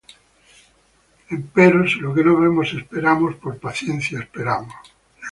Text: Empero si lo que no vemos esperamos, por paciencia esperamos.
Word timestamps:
Empero 1.35 1.79
si 1.89 1.97
lo 2.05 2.09
que 2.15 2.23
no 2.27 2.33
vemos 2.43 2.67
esperamos, 2.73 3.31
por 3.41 3.53
paciencia 3.65 4.17
esperamos. 4.21 4.73